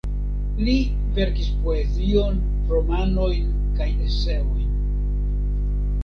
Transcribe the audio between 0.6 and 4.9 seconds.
Li verkis poezion, romanojn kaj eseojn.